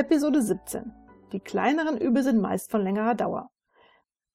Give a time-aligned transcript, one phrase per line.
[0.00, 0.94] Episode 17.
[1.32, 3.50] Die kleineren Übel sind meist von längerer Dauer.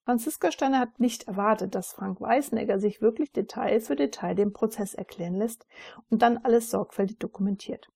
[0.03, 4.93] Franziska Steiner hat nicht erwartet, dass Frank Weißenegger sich wirklich Detail für Detail den Prozess
[4.93, 5.65] erklären lässt
[6.11, 7.87] und dann alles sorgfältig dokumentiert.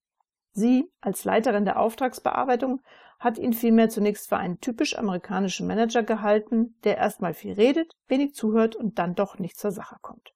[0.52, 2.82] Sie, als Leiterin der Auftragsbearbeitung,
[3.20, 8.34] hat ihn vielmehr zunächst für einen typisch amerikanischen Manager gehalten, der erstmal viel redet, wenig
[8.34, 10.34] zuhört und dann doch nicht zur Sache kommt.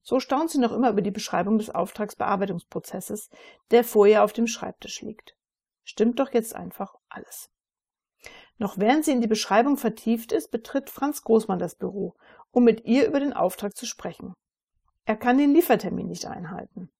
[0.00, 3.30] So staunt sie noch immer über die Beschreibung des Auftragsbearbeitungsprozesses,
[3.72, 5.34] der vor ihr auf dem Schreibtisch liegt.
[5.84, 7.50] Stimmt doch jetzt einfach alles.
[8.58, 12.14] Noch während sie in die Beschreibung vertieft ist, betritt Franz Großmann das Büro,
[12.50, 14.34] um mit ihr über den Auftrag zu sprechen.
[15.04, 16.90] Er kann den Liefertermin nicht einhalten.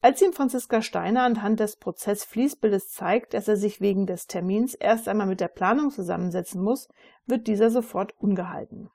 [0.00, 5.08] Als ihm Franziska Steiner anhand des Prozessfließbildes zeigt, dass er sich wegen des Termins erst
[5.08, 6.88] einmal mit der Planung zusammensetzen muss,
[7.26, 8.90] wird dieser sofort ungehalten.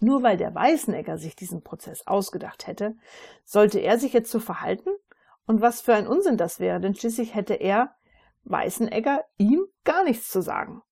[0.00, 2.96] Nur weil der Weißenegger sich diesen Prozess ausgedacht hätte,
[3.44, 4.90] sollte er sich jetzt so verhalten?
[5.46, 7.94] Und was für ein Unsinn das wäre, denn schließlich hätte er,
[8.44, 10.82] Weißenegger, ihm gar nichts zu sagen.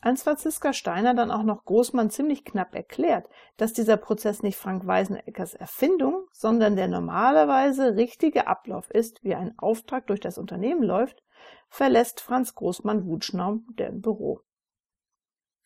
[0.00, 4.86] Als Franziska Steiner dann auch noch Großmann ziemlich knapp erklärt, dass dieser Prozess nicht Frank
[4.86, 11.24] Weiseneckers Erfindung, sondern der normalerweise richtige Ablauf ist, wie ein Auftrag durch das Unternehmen läuft,
[11.68, 14.40] verlässt Franz Großmann Wutschnaum den Büro.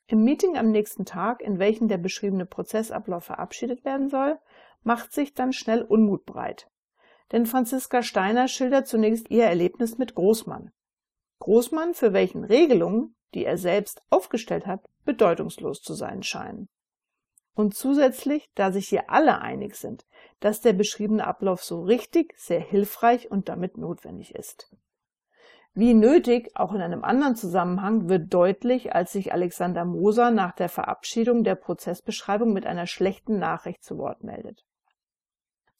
[0.06, 4.38] Im Meeting am nächsten Tag, in welchem der beschriebene Prozessablauf verabschiedet werden soll,
[4.82, 6.68] macht sich dann schnell Unmut breit.
[7.32, 10.72] Denn Franziska Steiner schildert zunächst ihr Erlebnis mit Großmann.
[11.40, 16.68] Großmann, für welchen Regelungen die er selbst aufgestellt hat, bedeutungslos zu sein scheinen.
[17.54, 20.06] Und zusätzlich, da sich hier alle einig sind,
[20.40, 24.74] dass der beschriebene Ablauf so richtig, sehr hilfreich und damit notwendig ist.
[25.72, 30.68] Wie nötig, auch in einem anderen Zusammenhang, wird deutlich, als sich Alexander Moser nach der
[30.68, 34.64] Verabschiedung der Prozessbeschreibung mit einer schlechten Nachricht zu Wort meldet.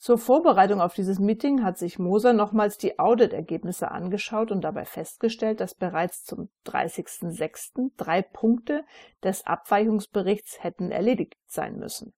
[0.01, 5.61] Zur Vorbereitung auf dieses Meeting hat sich Moser nochmals die Auditergebnisse angeschaut und dabei festgestellt,
[5.61, 7.91] dass bereits zum 30.06.
[7.99, 8.87] drei Punkte
[9.23, 12.15] des Abweichungsberichts hätten erledigt sein müssen.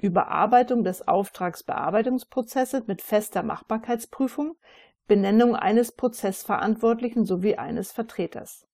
[0.00, 4.56] Überarbeitung des Auftragsbearbeitungsprozesses mit fester Machbarkeitsprüfung,
[5.06, 8.66] Benennung eines Prozessverantwortlichen sowie eines Vertreters.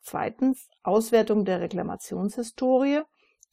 [0.00, 3.02] Zweitens Auswertung der Reklamationshistorie,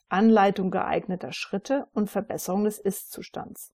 [0.08, 3.74] Anleitung geeigneter Schritte und Verbesserung des Ist-Zustands.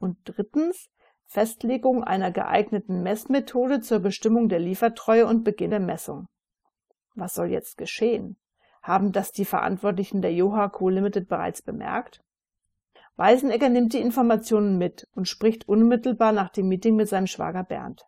[0.00, 0.90] Und drittens
[1.26, 6.26] Festlegung einer geeigneten Messmethode zur Bestimmung der Liefertreue und Beginn der Messung.
[7.14, 8.36] Was soll jetzt geschehen?
[8.82, 10.88] Haben das die Verantwortlichen der Joha Co.
[10.88, 12.20] Limited bereits bemerkt?
[13.14, 18.06] Weisenegger nimmt die Informationen mit und spricht unmittelbar nach dem Meeting mit seinem Schwager Bernd.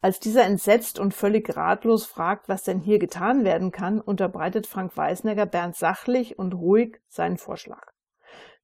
[0.00, 4.96] Als dieser entsetzt und völlig ratlos fragt, was denn hier getan werden kann, unterbreitet Frank
[4.96, 7.92] Weisenegger Bernd sachlich und ruhig seinen Vorschlag.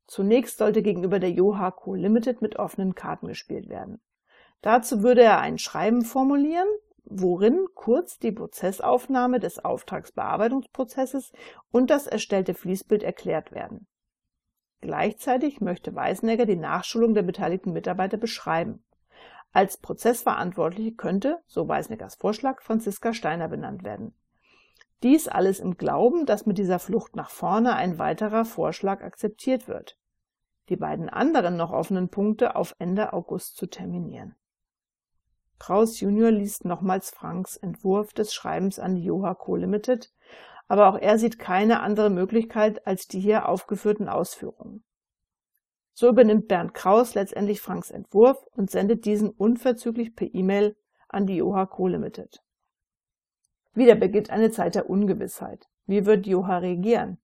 [0.06, 1.94] Zunächst sollte gegenüber der Yoha Co.
[1.94, 4.00] Limited mit offenen Karten gespielt werden.
[4.60, 6.69] Dazu würde er ein Schreiben formulieren,
[7.04, 11.32] worin kurz die Prozessaufnahme des Auftragsbearbeitungsprozesses
[11.70, 13.87] und das erstellte Fließbild erklärt werden.
[14.81, 18.84] Gleichzeitig möchte Weißenegger die Nachschulung der beteiligten Mitarbeiter beschreiben.
[19.53, 24.15] Als Prozessverantwortliche könnte, so Weißeneggers Vorschlag, Franziska Steiner benannt werden.
[25.04, 29.98] Dies alles im Glauben, dass mit dieser Flucht nach vorne ein weiterer Vorschlag akzeptiert wird.
[30.70, 34.34] Die beiden anderen noch offenen Punkte auf Ende August zu terminieren.
[35.59, 39.56] Kraus Junior liest nochmals Franks Entwurf des Schreibens an die Joha Co.
[39.56, 40.10] Limited,
[40.69, 44.84] aber auch er sieht keine andere Möglichkeit als die hier aufgeführten Ausführungen.
[45.92, 50.76] So übernimmt Bernd Kraus letztendlich Franks Entwurf und sendet diesen unverzüglich per E-Mail
[51.10, 51.88] an die Joha Co.
[51.88, 52.42] Limited.
[53.75, 55.67] Wieder beginnt eine Zeit der Ungewissheit.
[55.87, 57.19] Wie wird Joha regieren?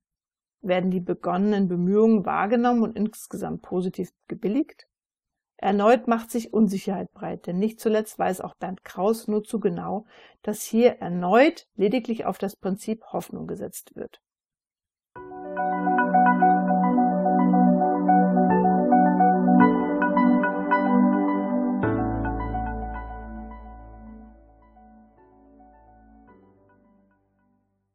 [0.61, 4.87] Werden die begonnenen Bemühungen wahrgenommen und insgesamt positiv gebilligt?
[5.57, 10.07] Erneut macht sich Unsicherheit breit, denn nicht zuletzt weiß auch Bernd Kraus nur zu genau,
[10.43, 14.21] dass hier erneut lediglich auf das Prinzip Hoffnung gesetzt wird.